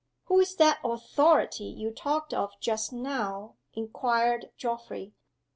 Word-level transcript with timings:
"Who's 0.25 0.55
that 0.55 0.79
'authority' 0.83 1.65
you 1.77 1.91
talked 1.91 2.33
of 2.33 2.59
just 2.59 2.91
now?" 2.91 3.57
inquired 3.75 4.49
Geoffrey. 4.57 5.13